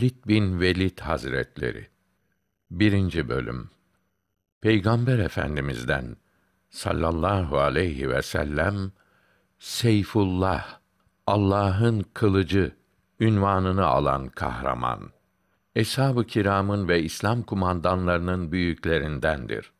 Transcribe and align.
Halit 0.00 0.28
bin 0.28 0.60
Velid 0.60 1.00
Hazretleri 1.00 1.86
1. 2.70 3.28
bölüm 3.28 3.70
Peygamber 4.60 5.18
Efendimizden 5.18 6.16
sallallahu 6.70 7.58
aleyhi 7.58 8.10
ve 8.10 8.22
sellem 8.22 8.92
Seyfullah 9.58 10.78
Allah'ın 11.26 12.04
kılıcı 12.14 12.72
ünvanını 13.20 13.86
alan 13.86 14.28
kahraman. 14.28 15.10
Eshab-ı 15.74 16.26
kiramın 16.26 16.88
ve 16.88 17.02
İslam 17.02 17.42
kumandanlarının 17.42 18.52
büyüklerindendir. 18.52 19.72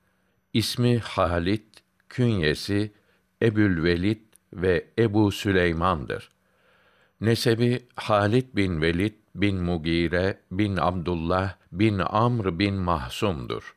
İsmi 0.53 0.99
Halit, 0.99 1.83
künyesi 2.09 2.93
Ebül 3.43 3.85
Velid 3.85 4.23
ve 4.53 4.87
Ebu 4.99 5.33
Süleyman'dır. 5.33 6.31
Nesebi 7.21 7.87
Halit 7.97 8.57
bin 8.57 8.83
Velid 8.83 9.15
bin 9.35 9.57
Mugire 9.57 10.39
bin 10.51 10.77
Abdullah 10.77 11.57
bin 11.73 11.99
Amr 11.99 12.59
bin 12.59 12.75
Mahsum'dur. 12.75 13.77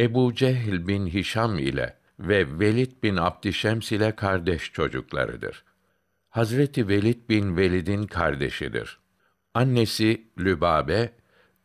Ebu 0.00 0.34
Cehil 0.34 0.88
bin 0.88 1.06
Hişam 1.06 1.58
ile 1.58 1.96
ve 2.18 2.58
Velid 2.60 3.02
bin 3.02 3.16
Abdişems 3.16 3.92
ile 3.92 4.16
kardeş 4.16 4.72
çocuklarıdır. 4.72 5.64
Hazreti 6.30 6.88
Velid 6.88 7.28
bin 7.28 7.56
Velid'in 7.56 8.06
kardeşidir. 8.06 8.98
Annesi 9.54 10.24
Lübabe, 10.38 11.12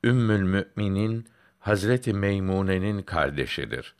Ümmül 0.03 0.41
Mü'minin 0.41 1.27
Hazreti 1.59 2.13
Meymune'nin 2.13 3.01
kardeşidir. 3.01 3.95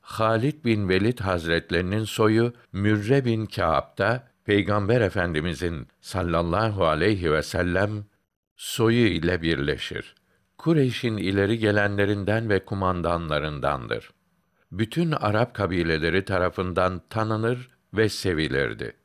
Halid 0.00 0.64
bin 0.64 0.88
Velid 0.88 1.18
Hazretlerinin 1.20 2.04
soyu 2.04 2.52
Mürre 2.72 3.24
bin 3.24 3.46
Kâb'da 3.46 4.31
Peygamber 4.44 5.00
Efendimizin 5.00 5.88
sallallahu 6.00 6.86
aleyhi 6.86 7.32
ve 7.32 7.42
sellem 7.42 8.04
soyu 8.56 9.06
ile 9.06 9.42
birleşir. 9.42 10.14
Kureyş'in 10.58 11.16
ileri 11.16 11.58
gelenlerinden 11.58 12.48
ve 12.48 12.64
kumandanlarındandır. 12.64 14.10
Bütün 14.72 15.12
Arap 15.12 15.54
kabileleri 15.54 16.24
tarafından 16.24 17.02
tanınır 17.10 17.70
ve 17.94 18.08
sevilirdi. 18.08 18.96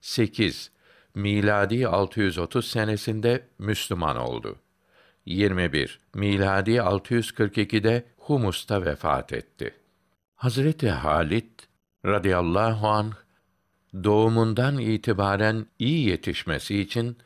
8. 0.00 0.70
Miladi 1.14 1.88
630 1.88 2.66
senesinde 2.70 3.48
Müslüman 3.58 4.16
oldu. 4.16 4.56
21. 5.26 6.00
Miladi 6.14 6.70
642'de 6.70 8.04
Humus'ta 8.16 8.84
vefat 8.84 9.32
etti. 9.32 9.74
Hazreti 10.34 10.90
Halit 10.90 11.68
radıyallahu 12.04 12.88
anh 12.88 13.12
doğumundan 14.04 14.78
itibaren 14.78 15.66
iyi 15.78 16.08
yetişmesi 16.08 16.80
için 16.80 17.16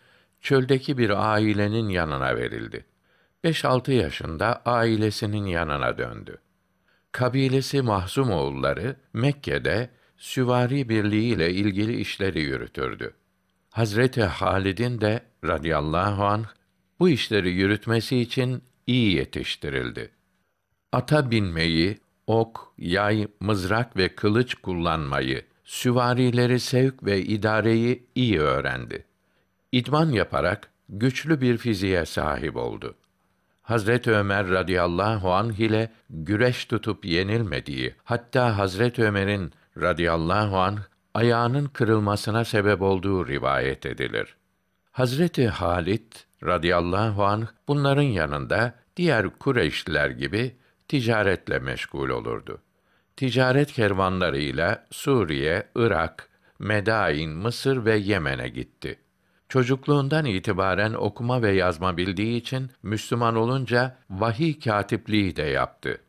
çöldeki 0.40 0.98
bir 0.98 1.32
ailenin 1.32 1.88
yanına 1.88 2.36
verildi. 2.36 2.84
5-6 3.44 3.92
yaşında 3.92 4.62
ailesinin 4.64 5.46
yanına 5.46 5.98
döndü. 5.98 6.38
Kabilesi 7.12 7.82
Mahzumoğulları 7.82 8.96
Mekke'de 9.12 9.90
süvari 10.16 10.88
birliği 10.88 11.34
ile 11.34 11.52
ilgili 11.52 12.00
işleri 12.00 12.40
yürütürdü. 12.40 13.14
Hazreti 13.70 14.22
Halid'in 14.22 15.00
de 15.00 15.20
radıyallahu 15.44 16.24
anh 16.24 16.46
bu 17.00 17.08
işleri 17.08 17.50
yürütmesi 17.50 18.18
için 18.18 18.62
iyi 18.86 19.16
yetiştirildi. 19.16 20.10
Ata 20.92 21.30
binmeyi, 21.30 21.98
ok, 22.26 22.72
yay, 22.78 23.28
mızrak 23.40 23.96
ve 23.96 24.14
kılıç 24.14 24.54
kullanmayı, 24.54 25.44
süvarileri 25.64 26.60
sevk 26.60 27.04
ve 27.04 27.22
idareyi 27.22 28.06
iyi 28.14 28.40
öğrendi. 28.40 29.04
İdman 29.72 30.10
yaparak 30.10 30.70
güçlü 30.88 31.40
bir 31.40 31.56
fiziğe 31.56 32.06
sahip 32.06 32.56
oldu. 32.56 32.94
Hazret 33.62 34.08
Ömer 34.08 34.48
radıyallahu 34.48 35.32
anh 35.32 35.60
ile 35.60 35.92
güreş 36.10 36.64
tutup 36.64 37.04
yenilmediği, 37.04 37.94
hatta 38.04 38.58
Hazret 38.58 38.98
Ömer'in 38.98 39.52
radıyallahu 39.80 40.58
anh 40.58 40.78
ayağının 41.14 41.66
kırılmasına 41.66 42.44
sebep 42.44 42.82
olduğu 42.82 43.28
rivayet 43.28 43.86
edilir. 43.86 44.36
Hazreti 44.92 45.48
Halit 45.48 46.26
radıyallahu 46.44 47.24
anh 47.24 47.46
bunların 47.68 48.02
yanında 48.02 48.74
diğer 48.96 49.30
Kureyşliler 49.30 50.10
gibi 50.10 50.56
ticaretle 50.88 51.58
meşgul 51.58 52.08
olurdu. 52.08 52.62
Ticaret 53.16 53.72
kervanlarıyla 53.72 54.86
Suriye, 54.90 55.66
Irak, 55.76 56.28
Medain, 56.58 57.30
Mısır 57.30 57.84
ve 57.84 57.96
Yemen'e 57.96 58.48
gitti. 58.48 58.98
Çocukluğundan 59.48 60.24
itibaren 60.24 60.92
okuma 60.92 61.42
ve 61.42 61.52
yazma 61.52 61.96
bildiği 61.96 62.36
için 62.36 62.70
Müslüman 62.82 63.36
olunca 63.36 63.96
vahiy 64.10 64.60
katipliği 64.60 65.36
de 65.36 65.42
yaptı. 65.42 66.00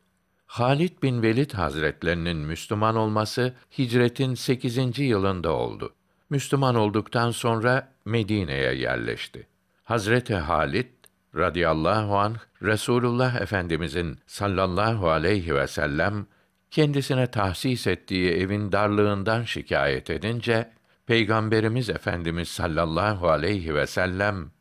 Halid 0.46 1.04
bin 1.04 1.22
Velid 1.22 1.54
Hazretlerinin 1.54 2.38
Müslüman 2.38 2.96
olması 2.96 3.54
hicretin 3.78 4.36
8. 4.36 5.00
yılında 5.00 5.52
oldu. 5.52 5.94
Müslüman 6.30 6.76
olduktan 6.76 7.32
sonra 7.32 7.88
Medine'ye 8.06 8.74
yerleşti. 8.74 9.48
Hazreti 9.84 10.36
Halid 10.36 10.88
radıyallahu 11.36 12.18
anh 12.18 12.38
Resulullah 12.62 13.42
Efendimizin 13.42 14.18
sallallahu 14.28 15.10
aleyhi 15.10 15.56
ve 15.56 15.68
sellem 15.68 16.26
kendisine 16.74 17.28
tahsis 17.28 17.88
ettiği 17.88 18.32
evin 18.32 18.72
darlığından 18.72 19.44
şikayet 19.44 20.10
edince 20.10 20.72
Peygamberimiz 21.06 21.90
Efendimiz 21.90 22.48
sallallahu 22.48 23.30
aleyhi 23.30 23.76
ve 23.76 23.88
sellem 23.88 24.52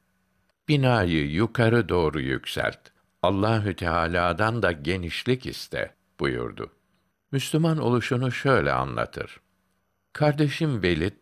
binayı 0.68 1.30
yukarı 1.30 1.88
doğru 1.88 2.20
yükselt. 2.20 2.78
Allahü 3.22 3.76
Teala'dan 3.76 4.62
da 4.62 4.72
genişlik 4.72 5.46
iste 5.46 5.94
buyurdu. 6.20 6.70
Müslüman 7.30 7.78
oluşunu 7.78 8.32
şöyle 8.32 8.72
anlatır. 8.72 9.40
Kardeşim 10.12 10.82
Velid 10.82 11.18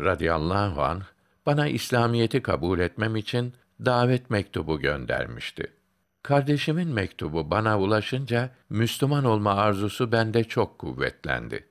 radıyallahu 0.00 0.82
anh 0.82 1.04
bana 1.46 1.68
İslamiyeti 1.68 2.42
kabul 2.42 2.78
etmem 2.78 3.16
için 3.16 3.54
davet 3.84 4.30
mektubu 4.30 4.80
göndermişti. 4.80 5.81
Kardeşimin 6.22 6.88
mektubu 6.88 7.50
bana 7.50 7.80
ulaşınca 7.80 8.50
Müslüman 8.70 9.24
olma 9.24 9.54
arzusu 9.54 10.12
bende 10.12 10.44
çok 10.44 10.78
kuvvetlendi. 10.78 11.68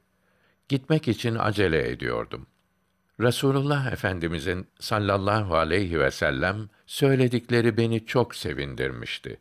Gitmek 0.69 1.07
için 1.07 1.35
acele 1.35 1.89
ediyordum. 1.89 2.47
Resulullah 3.19 3.91
Efendimizin 3.91 4.67
sallallahu 4.79 5.56
aleyhi 5.56 6.00
ve 6.00 6.11
sellem 6.11 6.69
söyledikleri 6.85 7.78
beni 7.78 8.06
çok 8.06 8.35
sevindirmişti. 8.35 9.40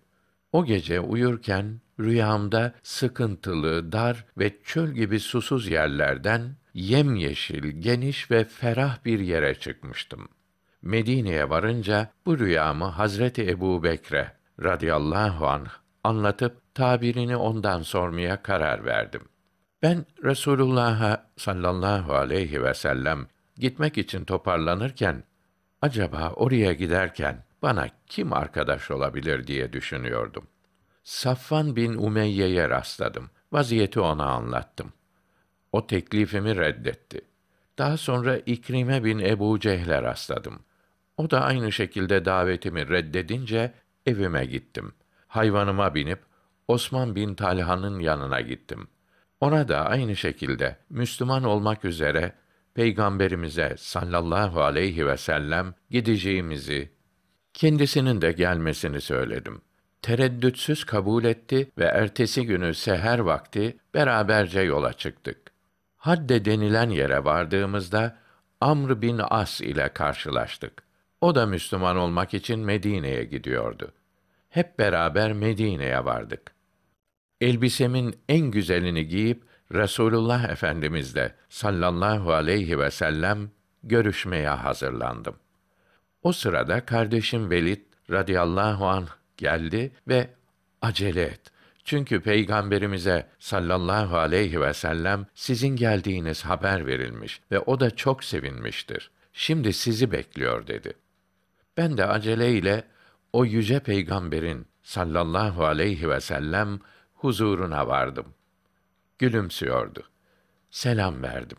O 0.53 0.65
gece 0.65 1.01
uyurken 1.01 1.81
rüyamda 2.01 2.75
sıkıntılı, 2.83 3.93
dar 3.93 4.25
ve 4.39 4.57
çöl 4.65 4.91
gibi 4.91 5.21
susuz 5.21 5.69
yerlerden 5.69 6.57
yemyeşil, 6.75 7.81
geniş 7.81 8.31
ve 8.31 8.45
ferah 8.45 9.05
bir 9.05 9.21
yere 9.21 9.55
çıkmıştım. 9.55 10.29
Medine'ye 10.83 11.51
varınca 11.51 12.11
bu 12.27 12.39
rüyamı 12.39 12.85
Hazreti 12.85 13.51
Ebu 13.51 13.83
Bekre 13.83 14.40
radıyallahu 14.63 15.49
anh 15.49 15.69
anlatıp 16.05 16.75
tabirini 16.75 17.37
ondan 17.37 17.83
sormaya 17.83 18.43
karar 18.43 18.85
verdim. 18.85 19.23
Ben 19.83 20.07
Resulullah'a 20.25 21.31
sallallahu 21.37 22.15
aleyhi 22.15 22.63
ve 22.63 22.75
sellem 22.75 23.27
gitmek 23.57 23.99
için 23.99 24.25
toparlanırken 24.25 25.25
acaba 25.83 26.33
oraya 26.37 26.73
giderken 26.73 27.45
bana 27.63 27.89
kim 28.07 28.33
arkadaş 28.33 28.91
olabilir 28.91 29.47
diye 29.47 29.73
düşünüyordum. 29.73 30.47
Safvan 31.05 31.77
bin 31.77 31.95
Umeyye'ye 31.95 32.69
rastladım. 32.69 33.31
Vaziyeti 33.53 34.01
ona 34.01 34.25
anlattım. 34.25 34.93
O 35.73 35.87
teklifimi 35.87 36.57
reddetti. 36.57 37.21
Daha 37.79 37.97
sonra 37.97 38.37
İkrime 38.47 39.05
bin 39.05 39.19
Ebu 39.19 39.61
Cehle 39.61 40.03
rastladım. 40.03 40.61
O 41.17 41.31
da 41.31 41.41
aynı 41.41 41.73
şekilde 41.73 42.25
davetimi 42.25 42.89
reddedince 42.89 43.73
evime 44.07 44.45
gittim. 44.45 44.93
Hayvanıma 45.27 45.95
binip 45.95 46.21
Osman 46.69 47.17
bin 47.17 47.35
Talha'nın 47.35 47.99
yanına 47.99 48.41
gittim. 48.41 48.89
Ona 49.41 49.69
da 49.69 49.87
aynı 49.87 50.17
şekilde 50.17 50.77
Müslüman 50.91 51.45
olmak 51.45 51.85
üzere 51.85 52.33
Peygamberimize 52.75 53.75
sallallahu 53.79 54.63
aleyhi 54.63 55.07
ve 55.07 55.17
sellem 55.17 55.75
gideceğimizi, 55.91 56.91
kendisinin 57.55 58.21
de 58.21 58.33
gelmesini 58.33 59.01
söyledim. 59.01 59.61
Tereddütsüz 60.03 60.85
kabul 60.85 61.25
etti 61.25 61.71
ve 61.79 61.85
ertesi 61.85 62.47
günü 62.47 62.75
seher 62.75 63.19
vakti 63.19 63.77
beraberce 63.95 64.61
yola 64.61 64.93
çıktık. 64.93 65.39
Hadde 65.97 66.45
denilen 66.45 66.91
yere 66.91 67.25
vardığımızda 67.25 68.19
Amr 68.61 69.03
bin 69.03 69.21
As 69.31 69.61
ile 69.61 69.89
karşılaştık. 69.89 70.83
O 71.21 71.35
da 71.35 71.47
Müslüman 71.47 71.97
olmak 71.97 72.35
için 72.35 72.61
Medine'ye 72.61 73.25
gidiyordu. 73.25 73.93
Hep 74.49 74.79
beraber 74.79 75.33
Medine'ye 75.33 76.05
vardık. 76.05 76.53
Elbisemin 77.41 78.17
en 78.29 78.51
güzelini 78.51 79.09
giyip 79.09 79.43
Resulullah 79.73 80.49
Efendimizle 80.49 81.35
sallallahu 81.49 82.33
aleyhi 82.33 82.79
ve 82.79 82.91
sellem 82.91 83.51
görüşmeye 83.83 84.49
hazırlandım. 84.49 85.37
O 86.23 86.33
sırada 86.33 86.85
kardeşim 86.87 87.51
Velid 87.51 87.81
radıyallahu 88.11 88.87
anh 88.87 89.09
geldi 89.37 89.93
ve 90.09 90.29
acele 90.83 91.23
et. 91.23 91.41
Çünkü 91.85 92.21
peygamberimize 92.21 93.29
sallallahu 93.39 94.17
aleyhi 94.17 94.61
ve 94.61 94.75
sellem 94.75 95.27
sizin 95.35 95.77
geldiğiniz 95.77 96.45
haber 96.45 96.87
verilmiş 96.87 97.41
ve 97.51 97.59
o 97.59 97.81
da 97.81 97.97
çok 97.97 98.25
sevinmiştir. 98.25 99.11
Şimdi 99.33 99.73
sizi 99.73 100.13
bekliyor 100.13 100.67
dedi. 100.67 100.93
Ben 101.81 101.97
de 101.97 102.07
aceleyle 102.07 102.85
o 103.33 103.45
yüce 103.45 103.81
peygamberin 103.81 104.67
sallallahu 104.83 105.65
aleyhi 105.65 106.11
ve 106.11 106.21
sellem 106.21 106.79
huzuruna 107.15 107.87
vardım. 107.87 108.27
Gülümsüyordu. 109.19 110.03
Selam 110.71 111.23
verdim. 111.23 111.59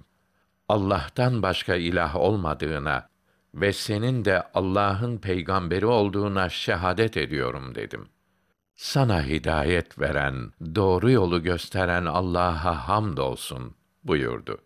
Allah'tan 0.70 1.42
başka 1.42 1.76
ilah 1.76 2.16
olmadığına 2.16 3.10
ve 3.56 3.74
senin 3.74 4.26
de 4.26 4.44
Allah'ın 4.54 5.18
peygamberi 5.18 5.86
olduğuna 5.86 6.50
şehadet 6.50 7.18
ediyorum 7.18 7.76
dedim. 7.76 8.08
Sana 8.76 9.24
hidayet 9.26 10.00
veren, 10.00 10.52
doğru 10.76 11.12
yolu 11.12 11.44
gösteren 11.44 12.06
Allah'a 12.06 12.88
hamdolsun 12.88 13.76
buyurdu. 14.04 14.58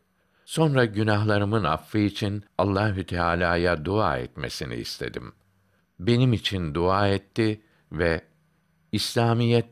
Sonra 0.46 0.86
günahlarımın 0.86 1.64
affı 1.64 1.98
için 1.98 2.44
Allahü 2.58 3.06
Teala'ya 3.06 3.86
dua 3.86 4.18
etmesini 4.18 4.76
istedim. 4.76 5.34
Benim 6.00 6.34
için 6.34 6.74
dua 6.74 7.08
etti 7.08 7.62
ve 7.92 8.22
İslamiyet 8.92 9.70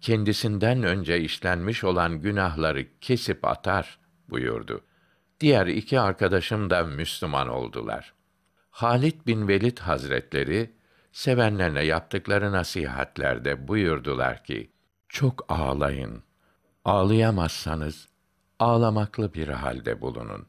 kendisinden 0.00 0.82
önce 0.82 1.20
işlenmiş 1.20 1.84
olan 1.84 2.20
günahları 2.20 2.86
kesip 3.00 3.44
atar 3.44 3.98
buyurdu. 4.28 4.84
Diğer 5.40 5.66
iki 5.66 6.00
arkadaşım 6.00 6.70
da 6.70 6.84
Müslüman 6.84 7.48
oldular. 7.48 8.14
Halit 8.70 9.26
bin 9.26 9.48
Velid 9.48 9.78
Hazretleri 9.78 10.74
sevenlerine 11.12 11.84
yaptıkları 11.84 12.52
nasihatlerde 12.52 13.68
buyurdular 13.68 14.44
ki: 14.44 14.72
Çok 15.08 15.44
ağlayın. 15.48 16.22
Ağlayamazsanız 16.84 18.08
ağlamaklı 18.58 19.34
bir 19.34 19.48
halde 19.48 20.00
bulunun. 20.00 20.46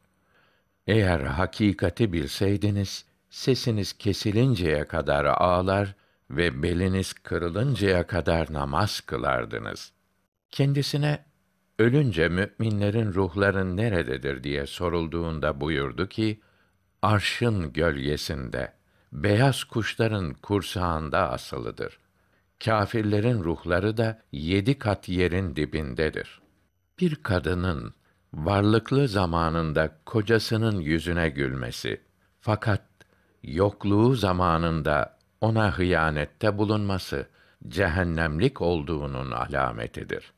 Eğer 0.88 1.20
hakikati 1.20 2.14
bilseydiniz, 2.14 3.06
sesiniz 3.32 3.94
kesilinceye 3.94 4.88
kadar 4.88 5.26
ağlar 5.26 5.96
ve 6.30 6.64
beliniz 6.64 7.14
kırılıncaya 7.14 8.08
kadar 8.08 8.54
namaz 8.54 9.02
kılardınız. 9.02 9.92
Kendisine 10.50 11.26
ölünce 11.80 12.30
müminlerin 12.30 13.14
ruhları 13.14 13.78
nerededir 13.78 14.44
diye 14.44 14.68
sorulduğunda 14.68 15.62
buyurdu 15.62 16.10
ki, 16.10 16.42
arşın 17.02 17.74
gölgesinde, 17.74 18.74
beyaz 19.14 19.64
kuşların 19.64 20.34
kursağında 20.34 21.32
asılıdır. 21.32 22.00
Kâfirlerin 22.64 23.44
ruhları 23.44 23.98
da 23.98 24.22
yedi 24.32 24.80
kat 24.80 25.10
yerin 25.10 25.56
dibindedir. 25.56 26.42
Bir 27.00 27.16
kadının 27.16 27.94
varlıklı 28.34 29.08
zamanında 29.08 30.00
kocasının 30.06 30.80
yüzüne 30.80 31.30
gülmesi 31.30 32.02
fakat 32.40 32.91
yokluğu 33.44 34.16
zamanında 34.16 35.18
ona 35.42 35.78
hıyanette 35.78 36.58
bulunması 36.58 37.28
cehennemlik 37.68 38.62
olduğunun 38.62 39.32
alametidir. 39.32 40.34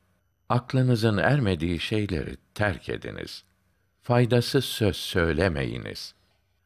Aklınızın 0.48 1.16
ermediği 1.16 1.80
şeyleri 1.80 2.36
terk 2.54 2.88
ediniz. 2.88 3.44
Faydasız 4.02 4.64
söz 4.64 4.96
söylemeyiniz. 4.96 6.14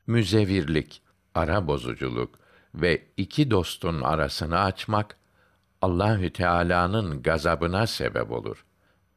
Müzevirlik, 0.06 1.02
ara 1.35 1.67
bozuculuk 1.67 2.38
ve 2.75 3.02
iki 3.17 3.50
dostun 3.50 4.00
arasını 4.00 4.61
açmak 4.61 5.17
Allahü 5.82 6.32
Teala'nın 6.32 7.23
gazabına 7.23 7.87
sebep 7.87 8.31
olur. 8.31 8.64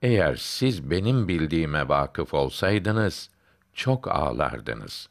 Eğer 0.01 0.35
siz 0.35 0.89
benim 0.89 1.27
bildiğime 1.27 1.89
vakıf 1.89 2.33
olsaydınız 2.33 3.29
çok 3.73 4.07
ağlardınız. 4.07 5.09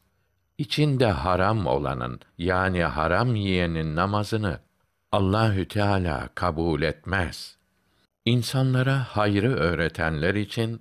İçinde 0.61 1.07
haram 1.07 1.67
olanın 1.67 2.21
yani 2.39 2.83
haram 2.83 3.35
yiyenin 3.35 3.97
namazını 3.97 4.61
Allahü 5.13 5.69
Teala 5.69 6.29
kabul 6.35 6.83
etmez. 6.83 7.59
İnsanlara 8.25 8.99
hayrı 8.99 9.55
öğretenler 9.55 10.35
için 10.35 10.81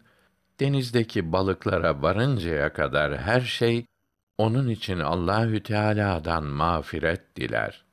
denizdeki 0.59 1.31
balıklara 1.31 2.01
varıncaya 2.01 2.73
kadar 2.73 3.17
her 3.17 3.41
şey 3.41 3.85
onun 4.37 4.69
için 4.69 4.99
Allahü 4.99 5.63
Teala'dan 5.63 6.43
mağfiret 6.43 7.35
diler. 7.35 7.85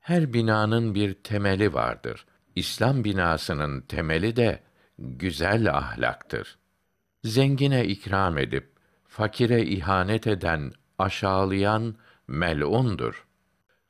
Her 0.00 0.32
binanın 0.32 0.94
bir 0.94 1.14
temeli 1.14 1.74
vardır. 1.74 2.26
İslam 2.56 3.04
binasının 3.04 3.80
temeli 3.80 4.36
de 4.36 4.62
güzel 4.98 5.74
ahlaktır. 5.74 6.58
Zengine 7.24 7.84
ikram 7.84 8.38
edip 8.38 8.72
fakire 9.04 9.62
ihanet 9.62 10.26
eden, 10.26 10.72
aşağılayan 10.98 11.94
melundur. 12.28 13.26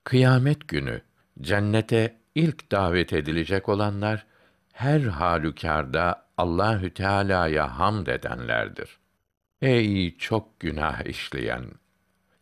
Kıyamet 0.04 0.68
günü 0.68 1.02
cennete 1.40 2.16
ilk 2.34 2.72
davet 2.72 3.12
edilecek 3.12 3.68
olanlar 3.68 4.26
her 4.72 5.00
halükarda 5.00 6.26
Allahü 6.38 6.94
Teala'ya 6.94 7.78
hamd 7.78 8.06
edenlerdir. 8.06 8.98
Ey 9.62 10.16
çok 10.16 10.60
günah 10.60 11.06
işleyen! 11.06 11.64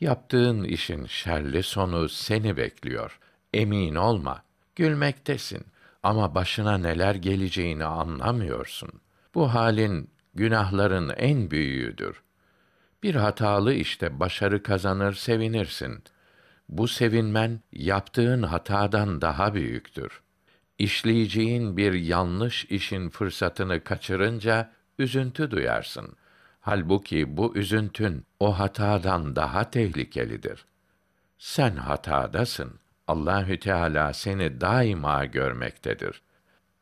Yaptığın 0.00 0.64
işin 0.64 1.06
şerli 1.06 1.62
sonu 1.62 2.08
seni 2.08 2.56
bekliyor. 2.56 3.19
Emin 3.52 3.94
olma. 3.94 4.43
Gülmektesin 4.76 5.66
ama 6.02 6.34
başına 6.34 6.78
neler 6.78 7.14
geleceğini 7.14 7.84
anlamıyorsun. 7.84 8.90
Bu 9.35 9.54
halin 9.54 10.11
günahların 10.35 11.12
en 11.16 11.50
büyüğüdür. 11.50 12.23
Bir 13.04 13.14
hatalı 13.14 13.75
işte 13.75 14.20
başarı 14.20 14.62
kazanır 14.62 15.12
sevinirsin. 15.12 16.04
Bu 16.68 16.88
sevinmen 16.88 17.61
yaptığın 17.73 18.42
hatadan 18.42 19.20
daha 19.20 19.54
büyüktür. 19.54 20.23
İşleyeceğin 20.78 21.76
bir 21.76 21.92
yanlış 21.92 22.64
işin 22.64 23.08
fırsatını 23.11 23.84
kaçırınca 23.84 24.73
üzüntü 24.99 25.50
duyarsın. 25.50 26.16
Halbuki 26.61 27.37
bu 27.37 27.56
üzüntün 27.56 28.26
o 28.40 28.58
hatadan 28.58 29.37
daha 29.37 29.70
tehlikelidir. 29.70 30.66
Sen 31.38 31.76
hatadasın. 31.76 32.73
Allahü 33.06 33.61
Teala 33.61 34.12
seni 34.12 34.61
daima 34.61 35.25
görmektedir. 35.25 36.23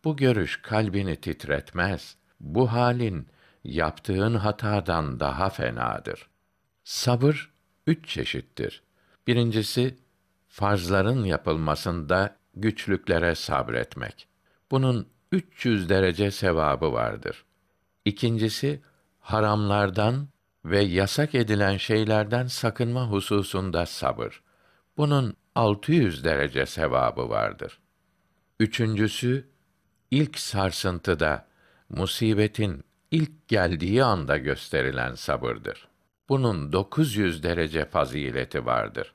Bu 0.04 0.16
görüş 0.16 0.62
kalbini 0.62 1.16
titretmez. 1.16 2.16
Bu 2.40 2.72
halin 2.72 3.28
yaptığın 3.64 4.34
hatadan 4.34 5.20
daha 5.20 5.50
fenadır. 5.50 6.28
Sabır 6.84 7.52
üç 7.86 8.08
çeşittir. 8.08 8.82
Birincisi, 9.26 9.96
farzların 10.48 11.24
yapılmasında 11.24 12.36
güçlüklere 12.54 13.34
sabretmek. 13.34 14.28
Bunun 14.70 15.08
300 15.32 15.88
derece 15.88 16.30
sevabı 16.30 16.92
vardır. 16.92 17.44
İkincisi, 18.04 18.82
haramlardan 19.20 20.28
ve 20.64 20.80
yasak 20.80 21.34
edilen 21.34 21.76
şeylerden 21.76 22.46
sakınma 22.46 23.10
hususunda 23.10 23.86
sabır. 23.86 24.42
Bunun 24.96 25.36
600 25.54 26.24
derece 26.24 26.66
sevabı 26.66 27.28
vardır. 27.28 27.78
Üçüncüsü, 28.60 29.48
ilk 30.10 30.38
sarsıntıda, 30.38 31.46
musibetin 31.88 32.84
ilk 33.12 33.48
geldiği 33.48 34.04
anda 34.04 34.36
gösterilen 34.36 35.14
sabırdır. 35.14 35.88
Bunun 36.28 36.72
900 36.72 37.42
derece 37.42 37.84
fazileti 37.84 38.66
vardır. 38.66 39.14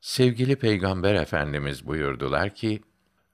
Sevgili 0.00 0.56
Peygamber 0.56 1.14
Efendimiz 1.14 1.86
buyurdular 1.86 2.54
ki, 2.54 2.82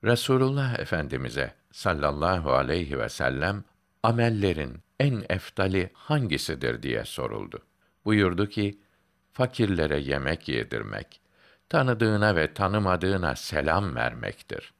Resulullah 0.04 0.78
Efendimize 0.78 1.54
sallallahu 1.72 2.52
aleyhi 2.52 2.98
ve 2.98 3.08
sellem 3.08 3.64
amellerin 4.02 4.78
en 5.00 5.24
eftali 5.28 5.90
hangisidir 5.94 6.82
diye 6.82 7.04
soruldu. 7.04 7.62
Buyurdu 8.04 8.48
ki, 8.48 8.80
fakirlere 9.32 10.00
yemek 10.00 10.48
yedirmek, 10.48 11.20
tanıdığına 11.68 12.36
ve 12.36 12.54
tanımadığına 12.54 13.36
selam 13.36 13.94
vermektir. 13.94 14.72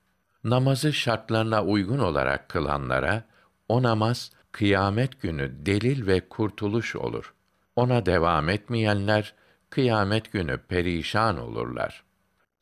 Namazı 0.45 0.93
şartlarına 0.93 1.65
uygun 1.65 1.99
olarak 1.99 2.49
kılanlara 2.49 3.25
o 3.69 3.83
namaz 3.83 4.33
kıyamet 4.59 5.23
günü 5.23 5.67
delil 5.67 6.07
ve 6.07 6.21
kurtuluş 6.29 6.97
olur. 6.97 7.35
Ona 7.77 8.07
devam 8.07 8.49
etmeyenler 8.49 9.35
kıyamet 9.71 10.33
günü 10.33 10.59
perişan 10.59 11.39
olurlar. 11.39 12.05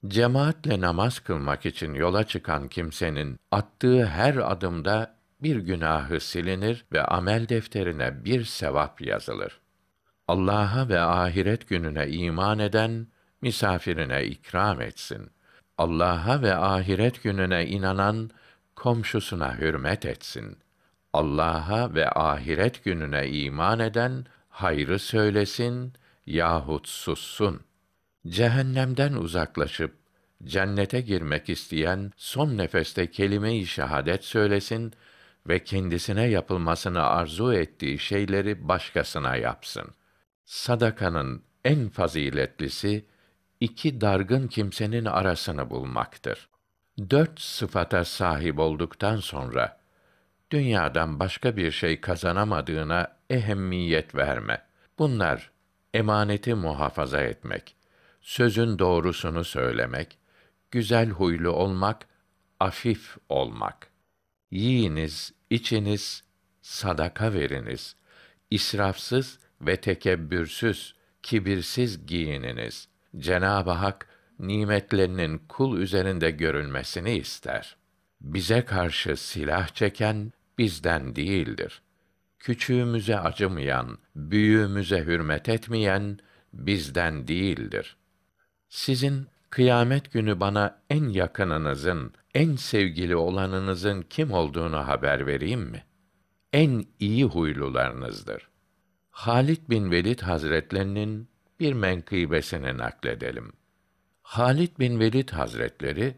Cemaatle 0.09 0.81
namaz 0.81 1.19
kılmak 1.19 1.67
için 1.67 1.95
yola 1.95 2.25
çıkan 2.25 2.69
kimsenin 2.69 3.39
attığı 3.51 4.07
her 4.07 4.37
adımda 4.37 5.17
bir 5.43 5.57
günahı 5.57 6.21
silinir 6.21 6.85
ve 6.93 7.03
amel 7.03 7.49
defterine 7.49 8.25
bir 8.25 8.45
sevap 8.45 9.01
yazılır. 9.01 9.61
Allah'a 10.29 10.89
ve 10.89 11.01
ahiret 11.01 11.69
gününe 11.69 12.09
iman 12.09 12.59
eden 12.59 13.07
misafirine 13.43 14.25
ikram 14.25 14.81
etsin. 14.81 15.31
Allah'a 15.79 16.43
ve 16.43 16.55
ahiret 16.55 17.23
gününe 17.23 17.67
inanan 17.67 18.31
komşusuna 18.75 19.59
hürmet 19.59 20.07
etsin. 20.07 20.59
Allah'a 21.17 21.95
ve 21.95 22.11
ahiret 22.11 22.85
gününe 22.85 23.29
iman 23.29 23.81
eden 23.81 24.27
hayrı 24.49 24.99
söylesin 24.99 25.93
yahut 26.27 26.89
sussun. 26.89 27.61
Cehennemden 28.27 29.13
uzaklaşıp 29.13 29.95
cennete 30.45 31.01
girmek 31.01 31.49
isteyen 31.49 32.13
son 32.17 32.59
nefeste 32.59 33.11
kelime-i 33.11 33.67
şehadet 33.67 34.25
söylesin 34.25 34.93
ve 35.49 35.65
kendisine 35.65 36.27
yapılmasını 36.27 37.03
arzu 37.03 37.53
ettiği 37.53 37.99
şeyleri 37.99 38.69
başkasına 38.69 39.37
yapsın. 39.37 39.91
Sadakanın 40.45 41.43
en 41.65 41.89
faziletlisi 41.89 43.07
iki 43.61 44.01
dargın 44.01 44.49
kimsenin 44.49 45.05
arasını 45.05 45.71
bulmaktır. 45.71 46.49
Dört 47.11 47.41
sıfata 47.41 48.05
sahip 48.05 48.59
olduktan 48.59 49.17
sonra 49.17 49.86
dünyadan 50.53 51.21
başka 51.21 51.57
bir 51.57 51.71
şey 51.71 52.01
kazanamadığına 52.01 53.17
ehemmiyet 53.31 54.15
verme. 54.15 54.63
Bunlar 54.99 55.51
emaneti 55.95 56.55
muhafaza 56.55 57.21
etmek, 57.21 57.77
sözün 58.21 58.79
doğrusunu 58.79 59.45
söylemek, 59.45 60.19
güzel 60.71 61.11
huylu 61.11 61.51
olmak, 61.51 62.07
afif 62.61 63.17
olmak. 63.29 63.91
Yiyiniz, 64.51 65.33
içiniz, 65.51 66.25
sadaka 66.63 67.33
veriniz. 67.33 67.97
İsrafsız 68.51 69.39
ve 69.61 69.77
tekebbürsüz, 69.77 70.95
kibirsiz 71.23 72.07
giyininiz. 72.07 72.89
Cenab-ı 73.19 73.71
Hak 73.71 74.09
nimetlerinin 74.39 75.39
kul 75.49 75.79
üzerinde 75.79 76.31
görülmesini 76.31 77.17
ister. 77.17 77.77
Bize 78.21 78.65
karşı 78.65 79.17
silah 79.17 79.69
çeken 79.69 80.33
bizden 80.59 81.17
değildir. 81.17 81.83
Küçüğümüze 82.39 83.19
acımayan, 83.19 83.99
büyüğümüze 84.17 85.05
hürmet 85.05 85.49
etmeyen 85.49 86.19
bizden 86.53 87.29
değildir. 87.29 87.97
Sizin 88.69 89.27
kıyamet 89.51 90.13
günü 90.13 90.41
bana 90.41 90.83
en 90.91 91.09
yakınınızın, 91.09 92.13
en 92.35 92.57
sevgili 92.57 93.17
olanınızın 93.17 94.03
kim 94.03 94.33
olduğunu 94.33 94.87
haber 94.87 95.27
vereyim 95.27 95.61
mi? 95.61 95.85
En 96.53 96.85
iyi 97.01 97.25
huylularınızdır. 97.25 98.49
Halit 99.11 99.71
bin 99.71 99.91
Velid 99.91 100.21
Hazretlerinin 100.21 101.29
bir 101.61 101.73
menkıbesini 101.73 102.79
nakledelim. 102.79 103.53
Halit 104.23 104.79
bin 104.79 105.01
Velid 105.01 105.31
Hazretleri 105.31 106.15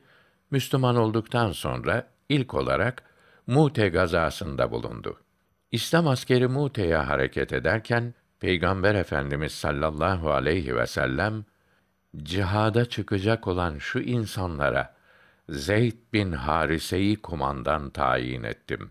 Müslüman 0.51 0.97
olduktan 0.97 1.53
sonra 1.53 2.11
ilk 2.29 2.55
olarak 2.55 3.08
Mute 3.49 3.89
gazasında 3.89 4.71
bulundu. 4.71 5.21
İslam 5.73 6.09
askeri 6.09 6.47
Mute'ye 6.49 6.97
hareket 6.97 7.53
ederken 7.53 8.15
Peygamber 8.41 8.95
Efendimiz 8.95 9.53
sallallahu 9.53 10.31
aleyhi 10.33 10.77
ve 10.77 10.87
sellem 10.87 11.45
cihada 12.17 12.85
çıkacak 12.85 13.49
olan 13.49 13.79
şu 13.79 13.99
insanlara 13.99 14.95
Zeyd 15.49 15.97
bin 16.13 16.33
Harise'yi 16.33 17.17
kumandan 17.17 17.91
tayin 17.91 18.43
ettim. 18.43 18.91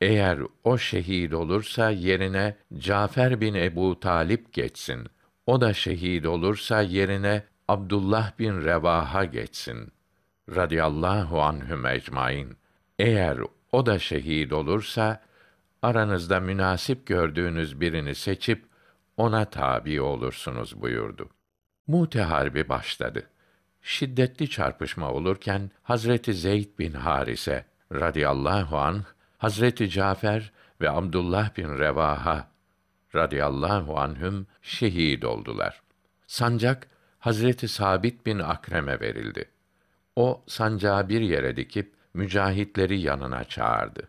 Eğer 0.00 0.38
o 0.64 0.78
şehit 0.78 1.34
olursa 1.34 1.90
yerine 1.90 2.56
Cafer 2.78 3.40
bin 3.40 3.54
Ebu 3.54 4.00
Talip 4.00 4.52
geçsin. 4.52 5.06
O 5.46 5.60
da 5.60 5.74
şehit 5.74 6.26
olursa 6.26 6.80
yerine 6.82 7.42
Abdullah 7.68 8.38
bin 8.38 8.62
Revaha 8.62 9.24
geçsin. 9.24 9.92
Radiyallahu 10.56 11.42
anhüm 11.42 11.86
ecmaîn. 11.86 12.56
Eğer 12.98 13.38
o 13.72 13.86
da 13.86 13.98
şehit 13.98 14.52
olursa 14.52 15.22
aranızda 15.82 16.40
münasip 16.40 17.06
gördüğünüz 17.06 17.80
birini 17.80 18.14
seçip 18.14 18.64
ona 19.16 19.44
tabi 19.44 20.00
olursunuz 20.00 20.82
buyurdu. 20.82 21.28
Mute 21.86 22.22
harbi 22.22 22.68
başladı. 22.68 23.30
Şiddetli 23.82 24.50
çarpışma 24.50 25.12
olurken 25.12 25.70
Hazreti 25.82 26.34
Zeyd 26.34 26.78
bin 26.78 26.92
Harise 26.92 27.64
radıyallahu 27.92 28.78
anh 28.78 29.04
Hazreti 29.38 29.90
Cafer 29.90 30.52
ve 30.80 30.90
Abdullah 30.90 31.56
bin 31.56 31.78
Revaha 31.78 32.48
radıyallahu 33.14 33.98
anhüm 33.98 34.46
şehit 34.62 35.24
oldular. 35.24 35.82
Sancak 36.26 36.88
Hazreti 37.18 37.68
Sabit 37.68 38.26
bin 38.26 38.38
Akrem'e 38.38 39.00
verildi. 39.00 39.48
O 40.16 40.44
sancağı 40.46 41.08
bir 41.08 41.20
yere 41.20 41.56
dikip 41.56 41.97
mücahitleri 42.14 43.00
yanına 43.00 43.44
çağırdı. 43.44 44.08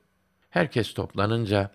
Herkes 0.49 0.93
toplanınca 0.93 1.71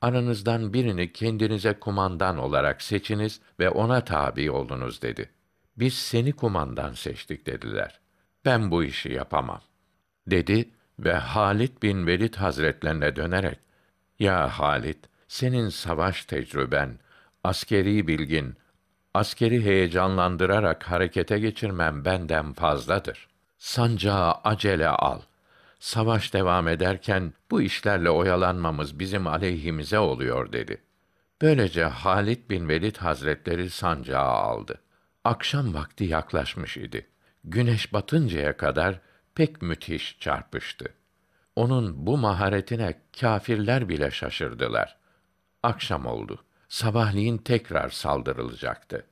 aranızdan 0.00 0.72
birini 0.72 1.12
kendinize 1.12 1.72
kumandan 1.72 2.38
olarak 2.38 2.82
seçiniz 2.82 3.40
ve 3.60 3.70
ona 3.70 4.04
tabi 4.04 4.50
olunuz 4.50 5.02
dedi. 5.02 5.30
Biz 5.76 5.94
seni 5.94 6.32
kumandan 6.32 6.92
seçtik 6.92 7.46
dediler. 7.46 8.00
Ben 8.44 8.70
bu 8.70 8.84
işi 8.84 9.12
yapamam. 9.12 9.60
Dedi 10.26 10.70
ve 10.98 11.14
Halit 11.14 11.82
bin 11.82 12.06
Velid 12.06 12.34
Hazretlerine 12.34 13.16
dönerek, 13.16 13.58
Ya 14.18 14.58
Halit, 14.58 14.98
senin 15.28 15.68
savaş 15.68 16.24
tecrüben, 16.24 16.98
askeri 17.44 18.08
bilgin, 18.08 18.56
askeri 19.14 19.64
heyecanlandırarak 19.64 20.82
harekete 20.90 21.38
geçirmem 21.38 22.04
benden 22.04 22.52
fazladır. 22.52 23.28
Sancağı 23.58 24.32
acele 24.32 24.88
al. 24.88 25.20
Savaş 25.86 26.34
devam 26.34 26.68
ederken 26.68 27.32
bu 27.50 27.62
işlerle 27.62 28.10
oyalanmamız 28.10 28.98
bizim 28.98 29.26
aleyhimize 29.26 29.98
oluyor 29.98 30.52
dedi. 30.52 30.82
Böylece 31.42 31.84
Halit 31.84 32.50
bin 32.50 32.68
Velid 32.68 32.96
Hazretleri 32.96 33.70
sancağı 33.70 34.24
aldı. 34.24 34.80
Akşam 35.24 35.74
vakti 35.74 36.04
yaklaşmış 36.04 36.76
idi. 36.76 37.06
Güneş 37.44 37.92
batıncaya 37.92 38.56
kadar 38.56 39.00
pek 39.34 39.62
müthiş 39.62 40.16
çarpıştı. 40.20 40.94
Onun 41.56 42.06
bu 42.06 42.18
maharetine 42.18 43.00
kâfirler 43.20 43.88
bile 43.88 44.10
şaşırdılar. 44.10 44.96
Akşam 45.62 46.06
oldu. 46.06 46.44
Sabahleyin 46.68 47.38
tekrar 47.38 47.88
saldırılacaktı. 47.88 49.06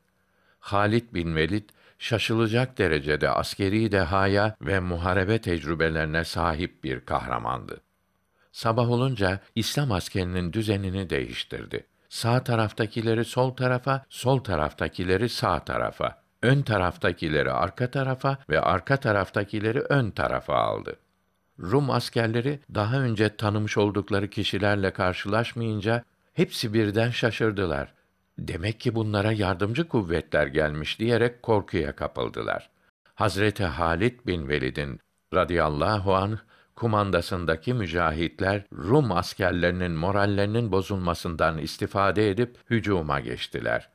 Halit 0.58 1.14
bin 1.14 1.36
Velid 1.36 1.68
şaşılacak 2.04 2.78
derecede 2.78 3.30
askeri 3.30 3.92
dehaya 3.92 4.56
ve 4.62 4.80
muharebe 4.80 5.40
tecrübelerine 5.40 6.24
sahip 6.24 6.84
bir 6.84 7.00
kahramandı. 7.00 7.80
Sabah 8.52 8.90
olunca 8.90 9.40
İslam 9.54 9.92
askerinin 9.92 10.52
düzenini 10.52 11.10
değiştirdi. 11.10 11.86
Sağ 12.08 12.44
taraftakileri 12.44 13.24
sol 13.24 13.50
tarafa, 13.50 14.04
sol 14.08 14.38
taraftakileri 14.38 15.28
sağ 15.28 15.64
tarafa, 15.64 16.22
ön 16.42 16.62
taraftakileri 16.62 17.52
arka 17.52 17.90
tarafa 17.90 18.38
ve 18.50 18.60
arka 18.60 18.96
taraftakileri 18.96 19.80
ön 19.80 20.10
tarafa 20.10 20.54
aldı. 20.54 20.96
Rum 21.60 21.90
askerleri 21.90 22.60
daha 22.74 23.00
önce 23.00 23.36
tanımış 23.36 23.78
oldukları 23.78 24.30
kişilerle 24.30 24.90
karşılaşmayınca 24.90 26.04
hepsi 26.34 26.74
birden 26.74 27.10
şaşırdılar. 27.10 27.94
Demek 28.38 28.80
ki 28.80 28.94
bunlara 28.94 29.32
yardımcı 29.32 29.88
kuvvetler 29.88 30.46
gelmiş 30.46 30.98
diyerek 30.98 31.42
korkuya 31.42 31.96
kapıldılar. 31.96 32.70
Hazreti 33.14 33.64
Halit 33.64 34.26
bin 34.26 34.48
Velid'in 34.48 35.00
radıyallahu 35.34 36.14
anh 36.14 36.38
kumandasındaki 36.76 37.74
mücahitler 37.74 38.64
Rum 38.72 39.12
askerlerinin 39.12 39.92
morallerinin 39.92 40.72
bozulmasından 40.72 41.58
istifade 41.58 42.30
edip 42.30 42.58
hücuma 42.70 43.20
geçtiler. 43.20 43.90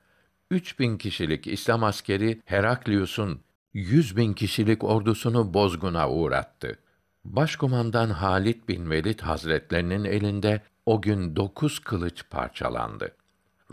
Üç 0.52 0.80
bin 0.80 0.98
kişilik 0.98 1.48
İslam 1.48 1.84
askeri 1.84 2.42
Heraklius'un 2.46 3.42
yüz 3.74 4.18
bin 4.18 4.34
kişilik 4.34 4.84
ordusunu 4.84 5.54
bozguna 5.54 6.10
uğrattı. 6.10 6.80
Başkumandan 7.26 8.10
Halit 8.10 8.68
bin 8.68 8.90
Velid 8.90 9.20
Hazretlerinin 9.20 10.04
elinde 10.04 10.62
o 10.86 11.02
gün 11.02 11.36
dokuz 11.36 11.80
kılıç 11.80 12.24
parçalandı. 12.30 13.16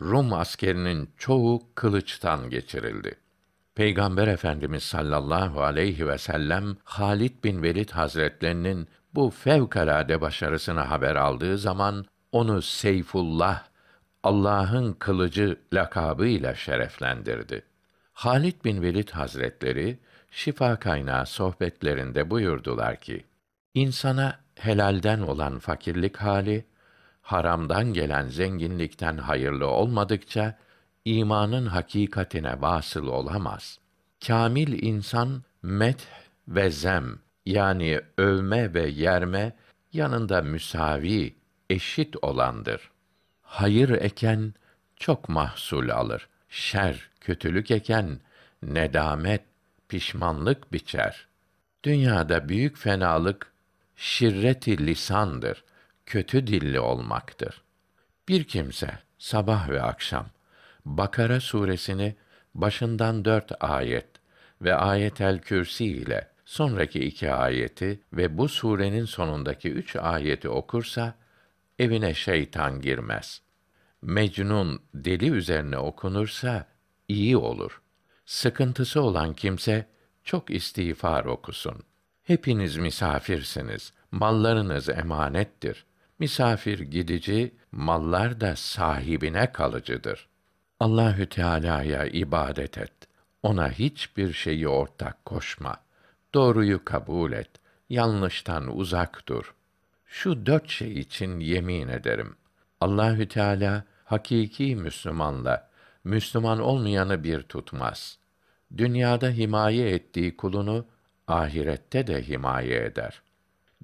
Rum 0.00 0.32
askerinin 0.32 1.10
çoğu 1.16 1.62
kılıçtan 1.74 2.50
geçirildi. 2.50 3.16
Peygamber 3.74 4.28
Efendimiz 4.28 4.82
sallallahu 4.82 5.62
aleyhi 5.62 6.08
ve 6.08 6.18
sellem 6.18 6.76
Halit 6.84 7.44
bin 7.44 7.62
Velid 7.62 7.90
Hazretlerinin 7.90 8.88
bu 9.14 9.30
fevkalade 9.30 10.20
başarısını 10.20 10.80
haber 10.80 11.16
aldığı 11.16 11.58
zaman 11.58 12.04
onu 12.32 12.62
Seyfullah, 12.62 13.64
Allah'ın 14.22 14.92
kılıcı 14.92 15.60
lakabıyla 15.72 16.54
şereflendirdi. 16.54 17.62
Halit 18.12 18.64
bin 18.64 18.82
Velid 18.82 19.10
Hazretleri 19.10 19.98
şifa 20.30 20.76
kaynağı 20.76 21.26
sohbetlerinde 21.26 22.30
buyurdular 22.30 23.00
ki: 23.00 23.24
İnsana 23.74 24.38
helalden 24.54 25.20
olan 25.20 25.58
fakirlik 25.58 26.16
hali 26.16 26.64
haramdan 27.26 27.92
gelen 27.92 28.28
zenginlikten 28.28 29.18
hayırlı 29.18 29.66
olmadıkça 29.66 30.58
imanın 31.04 31.66
hakikatine 31.66 32.60
vasıl 32.60 33.06
olamaz. 33.06 33.78
Kamil 34.26 34.82
insan 34.82 35.42
met 35.62 36.08
ve 36.48 36.70
zem 36.70 37.18
yani 37.46 38.00
övme 38.18 38.74
ve 38.74 38.86
yerme 38.86 39.52
yanında 39.92 40.42
müsavi, 40.42 41.34
eşit 41.70 42.16
olandır. 42.22 42.90
Hayır 43.42 43.88
eken 43.88 44.54
çok 44.96 45.28
mahsul 45.28 45.90
alır. 45.90 46.28
Şer, 46.48 47.10
kötülük 47.20 47.70
eken 47.70 48.20
nedamet, 48.62 49.42
pişmanlık 49.88 50.72
biçer. 50.72 51.26
Dünyada 51.84 52.48
büyük 52.48 52.76
fenalık 52.76 53.52
şirreti 53.96 54.86
lisandır, 54.86 55.64
kötü 56.06 56.46
dilli 56.46 56.80
olmaktır. 56.80 57.62
Bir 58.28 58.44
kimse 58.44 58.98
sabah 59.18 59.68
ve 59.68 59.82
akşam 59.82 60.26
Bakara 60.84 61.40
suresini 61.40 62.16
başından 62.54 63.24
dört 63.24 63.52
ayet 63.60 64.06
ve 64.62 64.74
ayetel 64.74 65.38
kürsi 65.38 65.86
ile 65.86 66.28
sonraki 66.44 67.00
iki 67.00 67.32
ayeti 67.32 68.00
ve 68.12 68.38
bu 68.38 68.48
surenin 68.48 69.04
sonundaki 69.04 69.70
üç 69.70 69.96
ayeti 69.96 70.48
okursa 70.48 71.14
evine 71.78 72.14
şeytan 72.14 72.80
girmez. 72.80 73.42
Mecnun 74.02 74.82
deli 74.94 75.30
üzerine 75.30 75.78
okunursa 75.78 76.66
iyi 77.08 77.36
olur. 77.36 77.82
Sıkıntısı 78.26 79.02
olan 79.02 79.34
kimse 79.34 79.86
çok 80.24 80.50
istiğfar 80.50 81.24
okusun. 81.24 81.82
Hepiniz 82.22 82.76
misafirsiniz. 82.76 83.92
Mallarınız 84.10 84.88
emanettir. 84.88 85.86
Misafir 86.18 86.78
gidici, 86.78 87.54
mallar 87.72 88.40
da 88.40 88.56
sahibine 88.56 89.52
kalıcıdır. 89.52 90.28
Allahü 90.80 91.28
Teala'ya 91.28 92.04
ibadet 92.06 92.78
et. 92.78 92.92
Ona 93.42 93.70
hiçbir 93.70 94.32
şeyi 94.32 94.68
ortak 94.68 95.24
koşma. 95.24 95.76
Doğruyu 96.34 96.84
kabul 96.84 97.32
et. 97.32 97.50
Yanlıştan 97.88 98.76
uzak 98.78 99.22
dur. 99.28 99.54
Şu 100.06 100.46
dört 100.46 100.70
şey 100.70 100.92
için 100.92 101.40
yemin 101.40 101.88
ederim. 101.88 102.36
Allahü 102.80 103.28
Teala 103.28 103.84
hakiki 104.04 104.76
Müslümanla 104.76 105.70
Müslüman 106.04 106.60
olmayanı 106.60 107.24
bir 107.24 107.42
tutmaz. 107.42 108.18
Dünyada 108.76 109.30
himaye 109.30 109.90
ettiği 109.90 110.36
kulunu 110.36 110.86
ahirette 111.26 112.06
de 112.06 112.28
himaye 112.28 112.84
eder. 112.84 113.22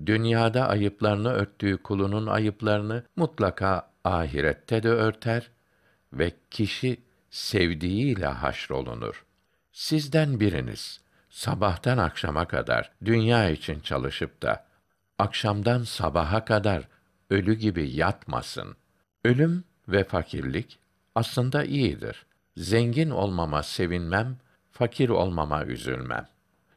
Dünyada 0.06 0.68
ayıplarını 0.68 1.32
örttüğü 1.32 1.82
kulunun 1.82 2.26
ayıplarını 2.26 3.04
mutlaka 3.16 3.90
ahirette 4.04 4.82
de 4.82 4.88
örter 4.88 5.50
ve 6.12 6.32
kişi 6.50 7.00
sevdiğiyle 7.30 8.26
haşrolunur. 8.26 9.24
Sizden 9.72 10.40
biriniz 10.40 11.00
sabahtan 11.30 11.98
akşama 11.98 12.48
kadar 12.48 12.92
dünya 13.04 13.50
için 13.50 13.80
çalışıp 13.80 14.42
da 14.42 14.66
akşamdan 15.18 15.82
sabaha 15.82 16.44
kadar 16.44 16.88
ölü 17.30 17.54
gibi 17.54 17.90
yatmasın. 17.90 18.76
Ölüm 19.24 19.64
ve 19.88 20.04
fakirlik 20.04 20.78
aslında 21.14 21.64
iyidir. 21.64 22.26
Zengin 22.56 23.10
olmama 23.10 23.62
sevinmem, 23.62 24.36
fakir 24.70 25.08
olmama 25.08 25.64
üzülmem. 25.64 26.28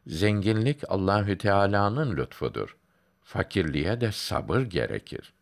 Zenginlik 0.08 0.82
Allahü 0.90 1.38
Teala'nın 1.38 2.18
lütfudur. 2.18 2.78
Fakirliğe 3.26 4.02
de 4.02 4.12
sabır 4.12 4.62
gerekir. 4.62 5.34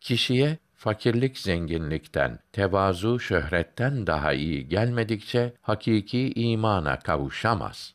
Kişiye 0.00 0.58
fakirlik 0.74 1.38
zenginlikten, 1.38 2.38
tevazu 2.52 3.20
şöhretten 3.20 4.06
daha 4.06 4.32
iyi 4.32 4.68
gelmedikçe 4.68 5.52
hakiki 5.60 6.32
imana 6.36 6.98
kavuşamaz. 6.98 7.94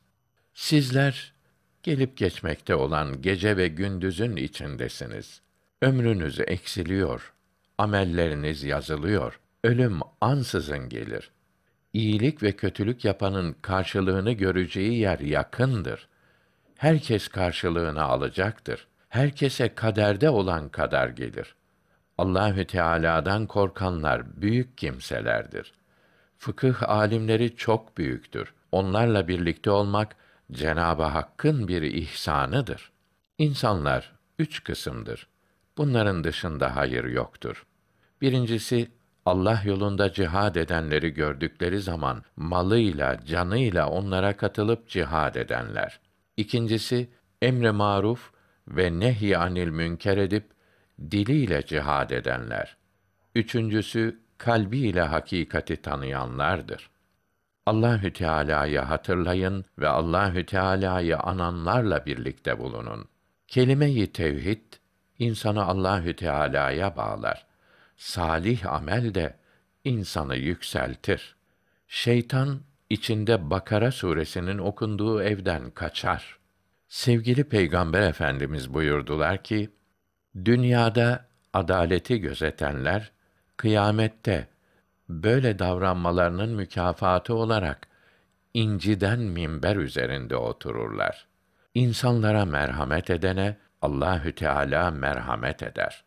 Sizler 0.54 1.34
gelip 1.84 2.18
geçmekte 2.18 2.76
olan 2.76 3.22
gece 3.22 3.58
ve 3.58 3.68
gündüzün 3.68 4.36
içindesiniz. 4.36 5.42
Ömrünüz 5.82 6.40
eksiliyor, 6.40 7.34
amelleriniz 7.78 8.64
yazılıyor. 8.64 9.40
Ölüm 9.64 10.00
ansızın 10.22 10.90
gelir. 10.90 11.32
İyilik 11.94 12.44
ve 12.44 12.52
kötülük 12.52 13.06
yapanın 13.06 13.56
karşılığını 13.62 14.32
göreceği 14.32 15.00
yer 15.00 15.20
yakındır. 15.20 16.08
Herkes 16.78 17.28
karşılığını 17.28 18.04
alacaktır. 18.04 18.88
Herkese 19.16 19.76
kaderde 19.76 20.30
olan 20.30 20.70
kadar 20.70 21.10
gelir. 21.10 21.56
Allahü 22.18 22.68
Teala'dan 22.68 23.48
korkanlar 23.48 24.42
büyük 24.42 24.78
kimselerdir. 24.78 25.74
Fıkıh 26.38 26.90
alimleri 26.90 27.56
çok 27.56 27.98
büyüktür. 27.98 28.54
Onlarla 28.72 29.28
birlikte 29.28 29.72
olmak 29.72 30.16
Cenabı 30.52 31.04
Hakk'ın 31.04 31.68
bir 31.68 31.82
ihsanıdır. 31.82 32.92
İnsanlar 33.38 34.12
üç 34.40 34.64
kısımdır. 34.64 35.28
Bunların 35.78 36.24
dışında 36.24 36.76
hayır 36.76 37.04
yoktur. 37.04 37.66
Birincisi 38.22 38.92
Allah 39.26 39.62
yolunda 39.66 40.14
cihad 40.14 40.56
edenleri 40.56 41.14
gördükleri 41.14 41.82
zaman 41.82 42.24
malıyla, 42.36 43.26
canıyla 43.26 43.90
onlara 43.90 44.38
katılıp 44.38 44.90
cihad 44.90 45.36
edenler. 45.36 46.00
İkincisi 46.38 47.10
emre 47.42 47.72
maruf 47.72 48.35
ve 48.68 49.00
nehy 49.00 49.36
anil 49.36 49.70
münker 49.70 50.18
edip 50.18 50.52
diliyle 51.12 51.66
cihad 51.66 52.10
edenler. 52.10 52.78
Üçüncüsü 53.36 54.20
kalbiyle 54.38 55.02
hakikati 55.02 55.82
tanıyanlardır. 55.82 56.90
Allahü 57.66 58.14
Teala'yı 58.14 58.80
hatırlayın 58.80 59.66
ve 59.80 59.88
Allahü 59.88 60.46
Teala'yı 60.46 61.18
ananlarla 61.18 62.06
birlikte 62.06 62.60
bulunun. 62.60 63.08
Kelime-i 63.48 64.12
tevhid 64.12 64.74
insanı 65.20 65.66
Allahü 65.66 66.16
Teala'ya 66.16 66.98
bağlar. 66.98 67.46
Salih 67.98 68.74
amel 68.74 69.14
de 69.14 69.36
insanı 69.84 70.36
yükseltir. 70.36 71.36
Şeytan 71.88 72.60
içinde 72.90 73.50
Bakara 73.50 73.92
suresinin 73.92 74.58
okunduğu 74.58 75.24
evden 75.24 75.72
kaçar. 75.72 76.40
Sevgili 76.96 77.44
Peygamber 77.44 78.02
Efendimiz 78.02 78.74
buyurdular 78.74 79.44
ki: 79.44 79.70
Dünyada 80.46 81.26
adaleti 81.54 82.20
gözetenler 82.20 83.12
kıyamette 83.58 84.48
böyle 85.10 85.60
davranmalarının 85.60 86.50
mükafatı 86.50 87.34
olarak 87.34 87.88
inciden 88.54 89.20
minber 89.20 89.76
üzerinde 89.76 90.36
otururlar. 90.36 91.28
İnsanlara 91.74 92.46
merhamet 92.46 93.10
edene 93.10 93.58
Allahü 93.82 94.36
Teala 94.36 94.92
merhamet 94.92 95.64
eder. 95.64 96.04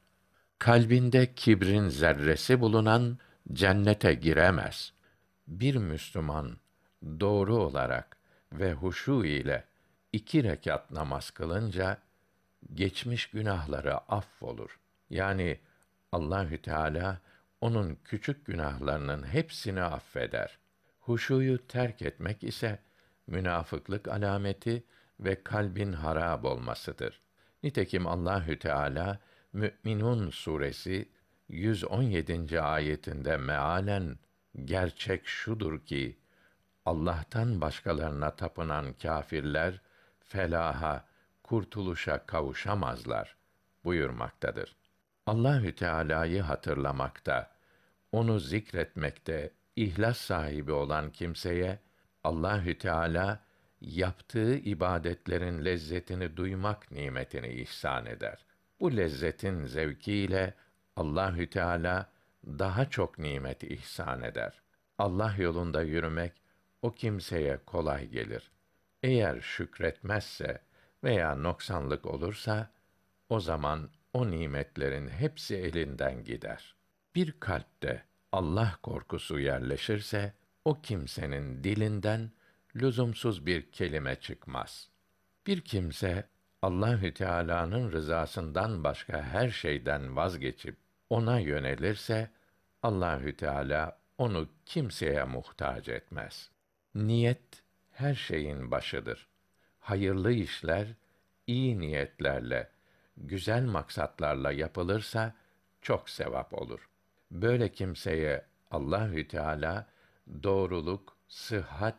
Kalbinde 0.58 1.34
kibrin 1.34 1.88
zerresi 1.88 2.60
bulunan 2.60 3.18
cennete 3.52 4.14
giremez. 4.14 4.92
Bir 5.46 5.76
Müslüman 5.76 6.56
doğru 7.20 7.56
olarak 7.56 8.16
ve 8.52 8.72
huşu 8.72 9.24
ile 9.24 9.64
iki 10.12 10.44
rekat 10.44 10.90
namaz 10.90 11.30
kılınca 11.30 11.98
geçmiş 12.74 13.30
günahları 13.30 13.96
affolur. 13.96 14.78
Yani 15.10 15.60
Allahü 16.12 16.62
Teala 16.62 17.20
onun 17.60 17.98
küçük 18.04 18.46
günahlarının 18.46 19.26
hepsini 19.26 19.82
affeder. 19.82 20.58
Huşuyu 21.00 21.66
terk 21.66 22.02
etmek 22.02 22.44
ise 22.44 22.78
münafıklık 23.26 24.08
alameti 24.08 24.84
ve 25.20 25.42
kalbin 25.42 25.92
harab 25.92 26.44
olmasıdır. 26.44 27.20
Nitekim 27.62 28.06
Allahü 28.06 28.58
Teala 28.58 29.18
Mü'minun 29.52 30.30
suresi 30.30 31.08
117. 31.48 32.60
ayetinde 32.60 33.36
mealen 33.36 34.18
gerçek 34.64 35.26
şudur 35.26 35.84
ki 35.84 36.18
Allah'tan 36.84 37.60
başkalarına 37.60 38.36
tapınan 38.36 38.92
kâfirler 38.92 39.80
felaha, 40.28 41.04
kurtuluşa 41.42 42.26
kavuşamazlar 42.26 43.36
buyurmaktadır. 43.84 44.76
Allahü 45.26 45.74
Teala'yı 45.74 46.42
hatırlamakta, 46.42 47.50
onu 48.12 48.38
zikretmekte 48.38 49.52
ihlas 49.76 50.18
sahibi 50.18 50.72
olan 50.72 51.10
kimseye 51.10 51.78
Allahü 52.24 52.78
Teala 52.78 53.40
yaptığı 53.80 54.54
ibadetlerin 54.54 55.64
lezzetini 55.64 56.36
duymak 56.36 56.90
nimetini 56.90 57.48
ihsan 57.48 58.06
eder. 58.06 58.46
Bu 58.80 58.96
lezzetin 58.96 59.64
zevkiyle 59.66 60.54
Allahü 60.96 61.50
Teala 61.50 62.10
daha 62.46 62.90
çok 62.90 63.18
nimet 63.18 63.62
ihsan 63.62 64.22
eder. 64.22 64.62
Allah 64.98 65.34
yolunda 65.38 65.82
yürümek 65.82 66.32
o 66.82 66.92
kimseye 66.94 67.58
kolay 67.66 68.06
gelir. 68.08 68.50
Eğer 69.02 69.40
şükretmezse 69.40 70.62
veya 71.04 71.34
noksanlık 71.34 72.06
olursa 72.06 72.70
o 73.28 73.40
zaman 73.40 73.90
o 74.12 74.30
nimetlerin 74.30 75.08
hepsi 75.08 75.56
elinden 75.56 76.24
gider. 76.24 76.74
Bir 77.14 77.40
kalpte 77.40 78.04
Allah 78.32 78.78
korkusu 78.82 79.38
yerleşirse 79.38 80.32
o 80.64 80.80
kimsenin 80.80 81.64
dilinden 81.64 82.30
lüzumsuz 82.76 83.46
bir 83.46 83.70
kelime 83.72 84.16
çıkmaz. 84.16 84.88
Bir 85.46 85.60
kimse 85.60 86.28
Allahü 86.62 87.14
Teala'nın 87.14 87.92
rızasından 87.92 88.84
başka 88.84 89.22
her 89.22 89.50
şeyden 89.50 90.16
vazgeçip 90.16 90.76
ona 91.10 91.38
yönelirse 91.38 92.30
Allahü 92.82 93.36
Teala 93.36 93.98
onu 94.18 94.48
kimseye 94.66 95.24
muhtaç 95.24 95.88
etmez. 95.88 96.50
Niyet 96.94 97.62
her 97.98 98.14
şeyin 98.14 98.70
başıdır. 98.70 99.28
Hayırlı 99.80 100.32
işler 100.32 100.88
iyi 101.46 101.78
niyetlerle, 101.78 102.70
güzel 103.16 103.64
maksatlarla 103.64 104.52
yapılırsa 104.52 105.34
çok 105.82 106.10
sevap 106.10 106.54
olur. 106.54 106.88
Böyle 107.30 107.72
kimseye 107.72 108.44
Allahü 108.70 109.28
Teala 109.28 109.86
doğruluk, 110.42 111.16
sıhhat 111.28 111.94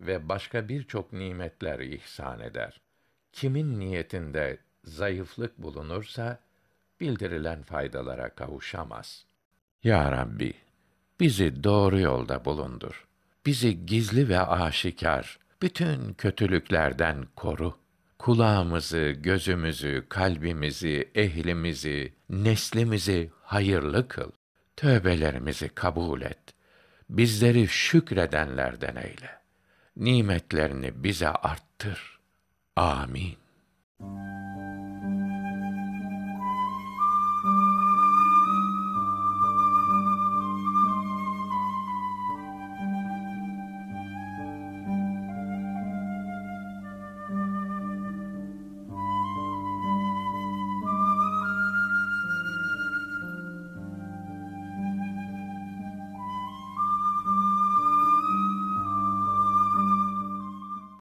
ve 0.00 0.28
başka 0.28 0.68
birçok 0.68 1.12
nimetler 1.12 1.78
ihsan 1.78 2.40
eder. 2.40 2.80
Kimin 3.32 3.80
niyetinde 3.80 4.58
zayıflık 4.84 5.58
bulunursa 5.58 6.38
bildirilen 7.00 7.62
faydalara 7.62 8.28
kavuşamaz. 8.28 9.26
Ya 9.84 10.12
Rabbi, 10.12 10.54
bizi 11.20 11.64
doğru 11.64 11.98
yolda 11.98 12.44
bulundur. 12.44 13.06
Bizi 13.46 13.86
gizli 13.86 14.28
ve 14.28 14.40
aşikar 14.40 15.43
bütün 15.64 16.14
kötülüklerden 16.14 17.26
koru. 17.36 17.74
Kulağımızı, 18.18 19.16
gözümüzü, 19.18 20.04
kalbimizi, 20.08 21.10
ehlimizi, 21.14 22.12
neslimizi 22.30 23.30
hayırlı 23.42 24.08
kıl. 24.08 24.30
Tövbelerimizi 24.76 25.68
kabul 25.68 26.22
et. 26.22 26.38
Bizleri 27.10 27.68
şükredenlerden 27.68 28.96
eyle. 28.96 29.30
Nimetlerini 29.96 31.04
bize 31.04 31.28
arttır. 31.28 32.18
Amin. 32.76 33.36